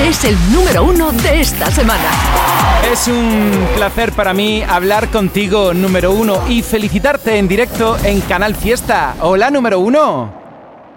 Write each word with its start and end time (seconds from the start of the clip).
este 0.00 0.08
es 0.08 0.24
el 0.24 0.52
número 0.52 0.84
uno 0.84 1.12
de 1.12 1.40
esta 1.40 1.66
semana. 1.70 2.10
Es 2.90 3.06
un 3.08 3.68
placer 3.76 4.12
para 4.12 4.32
mí 4.32 4.62
hablar 4.62 5.08
contigo, 5.08 5.74
número 5.74 6.12
uno, 6.12 6.42
y 6.48 6.62
felicitarte 6.62 7.36
en 7.36 7.46
directo 7.46 7.98
en 8.04 8.20
Canal 8.22 8.54
Fiesta. 8.54 9.14
Hola, 9.20 9.50
número 9.50 9.78
uno. 9.78 10.32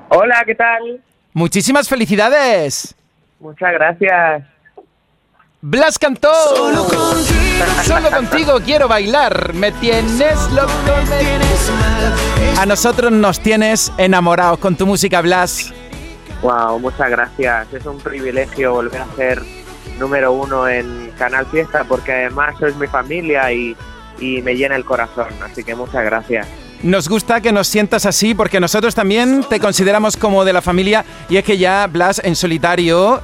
Hola, 0.10 0.44
¿qué 0.46 0.55
tal? 0.55 1.02
Muchísimas 1.34 1.89
felicidades. 1.89 2.96
Muchas 3.39 3.74
gracias. 3.74 4.44
Blas 5.61 5.97
cantó. 5.97 6.33
Solo 6.55 6.83
contigo, 6.83 7.65
Solo 7.83 8.11
contigo 8.11 8.59
quiero 8.65 8.88
bailar. 8.88 9.54
Me 9.54 9.71
tienes 9.73 10.49
loco, 10.51 10.71
me 11.09 11.20
tienes 11.20 11.71
mal. 11.71 12.59
A 12.59 12.65
nosotros 12.65 13.11
nos 13.11 13.39
tienes 13.39 13.91
enamorados 13.97 14.59
con 14.59 14.75
tu 14.75 14.85
música, 14.85 15.21
Blas. 15.21 15.73
Wow, 16.44 16.78
muchas 16.78 17.10
gracias. 17.10 17.73
Es 17.73 17.86
un 17.86 17.98
privilegio 18.00 18.73
volver 18.73 19.02
a 19.02 19.07
ser 19.16 19.41
número 19.98 20.34
uno 20.34 20.67
en 20.67 21.12
Canal 21.17 21.45
Fiesta 21.45 21.86
porque 21.86 22.12
además 22.12 22.55
sois 22.59 22.76
mi 22.76 22.88
familia 22.88 23.50
y, 23.54 23.77
y 24.20 24.41
me 24.41 24.53
llena 24.53 24.76
el 24.76 24.84
corazón. 24.84 25.27
Así 25.41 25.64
que 25.64 25.73
muchas 25.73 26.03
gracias. 26.03 26.45
Nos 26.81 27.08
gusta 27.08 27.40
que 27.40 27.53
nos 27.53 27.67
sientas 27.67 28.05
así 28.05 28.36
porque 28.36 28.59
nosotros 28.59 28.94
también 28.94 29.45
te 29.50 29.62
consideramos 29.62 30.17
como 30.17 30.44
de 30.44 30.52
la 30.52 30.62
familia 30.62 31.05
y 31.30 31.38
es 31.38 31.45
que 31.45 31.58
ya 31.58 31.88
Blas 31.88 32.22
en 32.22 32.36
solitario 32.36 33.22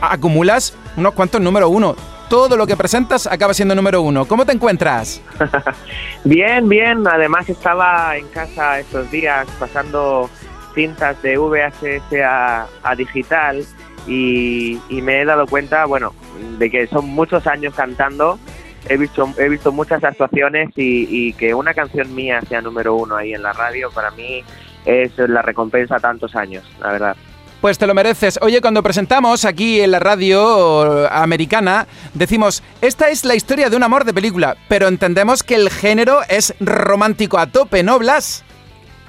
acumulas 0.00 0.74
unos 0.96 1.14
cuantos 1.14 1.40
número 1.40 1.68
uno. 1.68 1.96
Todo 2.28 2.56
lo 2.56 2.64
que 2.64 2.76
presentas 2.76 3.26
acaba 3.26 3.54
siendo 3.54 3.74
número 3.74 4.02
uno. 4.02 4.24
¿Cómo 4.24 4.46
te 4.46 4.52
encuentras? 4.52 5.20
bien, 6.24 6.68
bien. 6.68 7.04
Además 7.08 7.48
estaba 7.48 8.16
en 8.16 8.28
casa 8.28 8.78
estos 8.78 9.10
días 9.10 9.48
pasando 9.58 10.30
cintas 10.74 11.20
de 11.22 11.36
VHS 11.38 12.22
a, 12.24 12.94
digital 12.96 13.64
y, 14.06 14.78
me 14.90 15.20
he 15.20 15.24
dado 15.24 15.46
cuenta, 15.46 15.84
bueno, 15.86 16.14
de 16.58 16.70
que 16.70 16.86
son 16.86 17.06
muchos 17.06 17.46
años 17.46 17.74
cantando. 17.74 18.38
He 18.88 18.96
visto, 18.96 19.32
he 19.38 19.48
visto 19.48 19.70
muchas 19.70 20.02
actuaciones 20.02 20.70
y, 20.76 21.06
y 21.08 21.32
que 21.34 21.54
una 21.54 21.72
canción 21.72 22.12
mía 22.14 22.40
sea 22.48 22.60
número 22.60 22.96
uno 22.96 23.16
ahí 23.16 23.32
en 23.32 23.42
la 23.42 23.52
radio, 23.52 23.90
para 23.92 24.10
mí 24.10 24.42
es 24.84 25.16
la 25.18 25.42
recompensa 25.42 26.00
tantos 26.00 26.34
años, 26.34 26.64
la 26.80 26.90
verdad. 26.90 27.16
Pues 27.62 27.78
te 27.78 27.86
lo 27.86 27.94
mereces. 27.94 28.40
Oye, 28.42 28.60
cuando 28.60 28.82
presentamos 28.82 29.44
aquí 29.44 29.80
en 29.80 29.92
la 29.92 30.00
radio 30.00 31.08
americana, 31.12 31.86
decimos, 32.12 32.60
esta 32.80 33.08
es 33.08 33.24
la 33.24 33.36
historia 33.36 33.70
de 33.70 33.76
un 33.76 33.84
amor 33.84 34.04
de 34.04 34.12
película, 34.12 34.56
pero 34.66 34.88
entendemos 34.88 35.44
que 35.44 35.54
el 35.54 35.70
género 35.70 36.22
es 36.28 36.56
romántico 36.58 37.38
a 37.38 37.46
tope, 37.46 37.84
¿no, 37.84 38.00
Blas? 38.00 38.42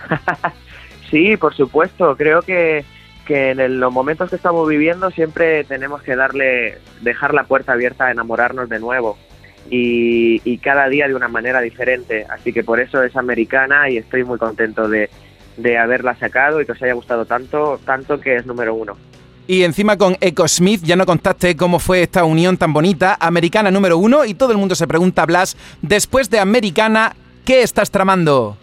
sí, 1.14 1.38
por 1.38 1.56
supuesto. 1.56 2.16
Creo 2.18 2.42
que, 2.42 2.84
que 3.26 3.52
en 3.52 3.80
los 3.80 3.94
momentos 3.94 4.32
que 4.32 4.36
estamos 4.36 4.68
viviendo 4.68 5.12
siempre 5.12 5.64
tenemos 5.64 6.02
que 6.02 6.16
darle, 6.16 6.80
dejar 7.02 7.34
la 7.34 7.44
puerta 7.44 7.74
abierta 7.74 8.08
a 8.08 8.12
enamorarnos 8.12 8.68
de 8.68 8.80
nuevo. 8.80 9.18
Y, 9.70 10.42
y 10.44 10.58
cada 10.58 10.90
día 10.90 11.08
de 11.08 11.16
una 11.16 11.30
manera 11.30 11.62
diferente. 11.62 12.26
Así 12.30 12.52
que 12.52 12.64
por 12.64 12.80
eso 12.80 13.02
es 13.04 13.16
americana 13.16 13.90
y 13.90 13.98
estoy 13.98 14.24
muy 14.24 14.40
contento 14.40 14.90
de, 14.90 15.10
de 15.56 15.78
haberla 15.78 16.16
sacado 16.16 16.60
y 16.60 16.66
que 16.66 16.74
os 16.74 16.82
haya 16.82 16.94
gustado 16.94 17.26
tanto, 17.26 17.80
tanto 17.86 18.20
que 18.20 18.36
es 18.36 18.46
número 18.46 18.74
uno. 18.74 18.98
Y 19.46 19.64
encima 19.64 19.98
con 19.98 20.18
Echo 20.20 20.48
Smith 20.48 20.82
ya 20.84 20.96
no 20.96 21.06
contaste 21.06 21.56
cómo 21.56 21.80
fue 21.80 22.02
esta 22.02 22.24
unión 22.24 22.58
tan 22.58 22.74
bonita, 22.74 23.18
americana 23.20 23.72
número 23.72 23.98
uno, 23.98 24.26
y 24.26 24.34
todo 24.34 24.52
el 24.54 24.58
mundo 24.58 24.74
se 24.74 24.88
pregunta, 24.88 25.26
Blas, 25.26 25.58
después 25.82 26.30
de 26.30 26.40
americana, 26.40 27.14
¿qué 27.46 27.62
estás 27.62 27.92
tramando? 27.92 28.58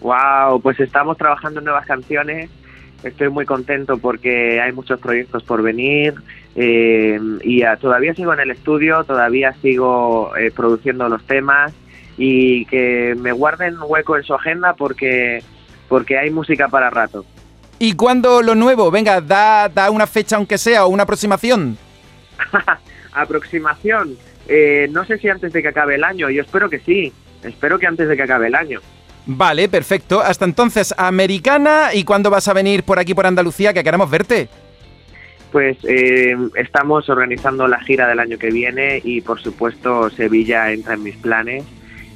Wow, 0.00 0.60
pues 0.60 0.78
estamos 0.80 1.16
trabajando 1.16 1.60
en 1.60 1.64
nuevas 1.64 1.86
canciones, 1.86 2.50
estoy 3.02 3.28
muy 3.28 3.44
contento 3.44 3.98
porque 3.98 4.60
hay 4.60 4.72
muchos 4.72 5.00
proyectos 5.00 5.42
por 5.42 5.62
venir 5.62 6.14
eh, 6.54 7.18
y 7.42 7.62
todavía 7.80 8.14
sigo 8.14 8.32
en 8.32 8.40
el 8.40 8.50
estudio, 8.50 9.04
todavía 9.04 9.52
sigo 9.62 10.36
eh, 10.36 10.50
produciendo 10.54 11.08
los 11.08 11.24
temas 11.24 11.72
y 12.16 12.64
que 12.66 13.16
me 13.18 13.32
guarden 13.32 13.76
hueco 13.80 14.16
en 14.16 14.24
su 14.24 14.34
agenda 14.34 14.74
porque 14.74 15.42
porque 15.88 16.18
hay 16.18 16.30
música 16.30 16.68
para 16.68 16.90
rato. 16.90 17.24
¿Y 17.78 17.94
cuándo 17.94 18.42
lo 18.42 18.54
nuevo? 18.54 18.90
Venga, 18.90 19.20
da, 19.20 19.68
da 19.68 19.90
una 19.90 20.06
fecha 20.06 20.36
aunque 20.36 20.58
sea 20.58 20.84
o 20.84 20.88
una 20.88 21.04
aproximación. 21.04 21.78
aproximación. 23.12 24.16
Eh, 24.48 24.88
no 24.90 25.04
sé 25.04 25.18
si 25.18 25.28
antes 25.28 25.52
de 25.52 25.62
que 25.62 25.68
acabe 25.68 25.94
el 25.94 26.04
año. 26.04 26.28
Yo 26.28 26.42
espero 26.42 26.68
que 26.68 26.80
sí. 26.80 27.12
Espero 27.42 27.78
que 27.78 27.86
antes 27.86 28.08
de 28.08 28.16
que 28.16 28.22
acabe 28.22 28.48
el 28.48 28.54
año. 28.54 28.80
Vale, 29.30 29.68
perfecto. 29.68 30.20
Hasta 30.22 30.46
entonces, 30.46 30.94
americana. 30.96 31.90
¿Y 31.92 32.04
cuándo 32.04 32.30
vas 32.30 32.48
a 32.48 32.54
venir 32.54 32.82
por 32.82 32.98
aquí, 32.98 33.12
por 33.12 33.26
Andalucía, 33.26 33.74
que 33.74 33.84
queremos 33.84 34.10
verte? 34.10 34.48
Pues 35.52 35.76
eh, 35.84 36.34
estamos 36.56 37.10
organizando 37.10 37.68
la 37.68 37.78
gira 37.80 38.08
del 38.08 38.20
año 38.20 38.38
que 38.38 38.50
viene 38.50 39.00
y 39.04 39.20
por 39.20 39.40
supuesto 39.40 40.10
Sevilla 40.10 40.72
entra 40.72 40.94
en 40.94 41.02
mis 41.02 41.16
planes 41.16 41.64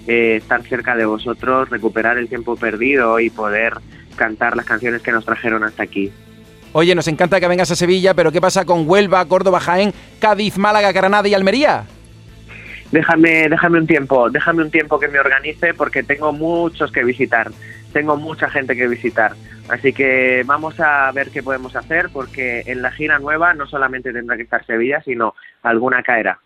eh, 0.06 0.36
estar 0.36 0.62
cerca 0.62 0.96
de 0.96 1.04
vosotros, 1.04 1.68
recuperar 1.68 2.16
el 2.16 2.28
tiempo 2.28 2.56
perdido 2.56 3.20
y 3.20 3.28
poder 3.28 3.74
cantar 4.16 4.56
las 4.56 4.66
canciones 4.66 5.02
que 5.02 5.12
nos 5.12 5.24
trajeron 5.24 5.64
hasta 5.64 5.82
aquí. 5.82 6.10
Oye, 6.72 6.94
nos 6.94 7.08
encanta 7.08 7.40
que 7.40 7.48
vengas 7.48 7.70
a 7.70 7.76
Sevilla, 7.76 8.14
pero 8.14 8.32
¿qué 8.32 8.40
pasa 8.40 8.64
con 8.64 8.88
Huelva, 8.88 9.24
Córdoba, 9.26 9.60
Jaén, 9.60 9.92
Cádiz, 10.18 10.56
Málaga, 10.56 10.92
Granada 10.92 11.28
y 11.28 11.34
Almería? 11.34 11.84
Déjame, 12.92 13.48
déjame 13.48 13.78
un 13.78 13.86
tiempo, 13.86 14.28
déjame 14.28 14.62
un 14.62 14.70
tiempo 14.70 15.00
que 15.00 15.08
me 15.08 15.18
organice 15.18 15.72
porque 15.72 16.02
tengo 16.02 16.32
muchos 16.32 16.92
que 16.92 17.02
visitar, 17.02 17.50
tengo 17.92 18.16
mucha 18.16 18.50
gente 18.50 18.76
que 18.76 18.86
visitar. 18.86 19.32
Así 19.68 19.94
que 19.94 20.42
vamos 20.44 20.78
a 20.78 21.10
ver 21.12 21.30
qué 21.30 21.42
podemos 21.42 21.74
hacer 21.74 22.10
porque 22.12 22.62
en 22.66 22.82
la 22.82 22.90
gira 22.90 23.18
nueva 23.18 23.54
no 23.54 23.66
solamente 23.66 24.12
tendrá 24.12 24.36
que 24.36 24.42
estar 24.42 24.64
Sevilla, 24.66 25.00
sino 25.02 25.34
alguna 25.62 26.02
caerá. 26.02 26.38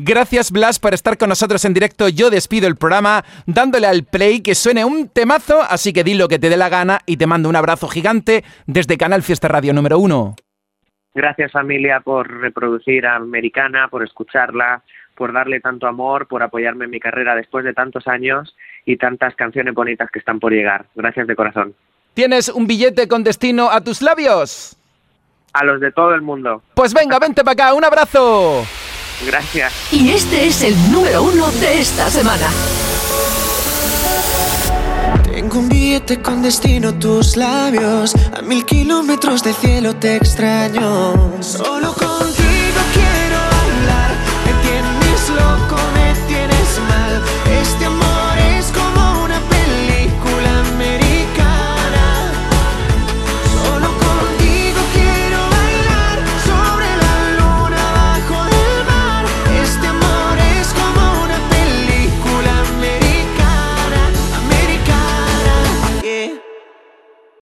Gracias 0.00 0.50
Blas 0.50 0.78
por 0.78 0.94
estar 0.94 1.18
con 1.18 1.28
nosotros 1.28 1.62
en 1.66 1.74
directo. 1.74 2.08
Yo 2.08 2.30
despido 2.30 2.66
el 2.66 2.76
programa 2.76 3.24
dándole 3.46 3.86
al 3.86 4.04
play 4.04 4.40
que 4.40 4.54
suene 4.54 4.84
un 4.84 5.08
temazo, 5.08 5.60
así 5.60 5.92
que 5.92 6.04
di 6.04 6.14
lo 6.14 6.28
que 6.28 6.38
te 6.38 6.48
dé 6.48 6.56
la 6.56 6.70
gana 6.70 7.00
y 7.04 7.18
te 7.18 7.26
mando 7.26 7.50
un 7.50 7.56
abrazo 7.56 7.88
gigante 7.88 8.44
desde 8.66 8.96
Canal 8.96 9.22
Fiesta 9.22 9.48
Radio 9.48 9.74
número 9.74 9.98
uno. 9.98 10.36
Gracias 11.18 11.50
familia 11.50 11.98
por 11.98 12.30
reproducir 12.30 13.04
a 13.04 13.16
Americana, 13.16 13.88
por 13.88 14.04
escucharla, 14.04 14.84
por 15.16 15.32
darle 15.32 15.58
tanto 15.58 15.88
amor, 15.88 16.28
por 16.28 16.44
apoyarme 16.44 16.84
en 16.84 16.92
mi 16.92 17.00
carrera 17.00 17.34
después 17.34 17.64
de 17.64 17.74
tantos 17.74 18.06
años 18.06 18.54
y 18.86 18.98
tantas 18.98 19.34
canciones 19.34 19.74
bonitas 19.74 20.12
que 20.12 20.20
están 20.20 20.38
por 20.38 20.52
llegar. 20.52 20.86
Gracias 20.94 21.26
de 21.26 21.34
corazón. 21.34 21.74
¿Tienes 22.14 22.48
un 22.48 22.68
billete 22.68 23.08
con 23.08 23.24
destino 23.24 23.68
a 23.68 23.80
tus 23.80 24.00
labios? 24.00 24.76
A 25.54 25.64
los 25.64 25.80
de 25.80 25.90
todo 25.90 26.14
el 26.14 26.22
mundo. 26.22 26.62
Pues 26.74 26.94
venga, 26.94 27.18
vente 27.20 27.42
para 27.42 27.64
acá, 27.64 27.74
un 27.74 27.84
abrazo. 27.84 28.64
Gracias. 29.26 29.92
Y 29.92 30.12
este 30.12 30.46
es 30.46 30.62
el 30.62 30.92
número 30.92 31.24
uno 31.24 31.50
de 31.50 31.80
esta 31.80 32.08
semana. 32.10 32.46
Un 35.54 35.68
billete 35.68 36.22
con 36.22 36.42
destino 36.42 36.94
tus 36.94 37.36
labios. 37.36 38.14
A 38.36 38.42
mil 38.42 38.64
kilómetros 38.64 39.42
de 39.42 39.52
cielo 39.54 39.96
te 39.96 40.14
extraño. 40.14 41.42
Solo 41.42 41.92
contigo. 41.94 42.57